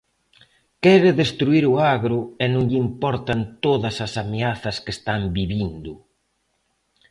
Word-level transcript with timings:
Quere 0.83 1.11
destruír 1.21 1.63
o 1.71 1.73
agro 1.95 2.19
e 2.43 2.45
non 2.53 2.63
lle 2.69 2.79
importan 2.87 3.39
todas 3.65 3.95
as 4.05 4.13
ameazas 4.23 4.75
que 4.83 4.91
están 4.97 5.21
vivindo. 5.37 5.91